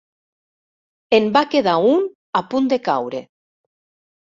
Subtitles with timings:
[1.17, 2.09] En va quedar un
[2.41, 3.25] a punt de caure.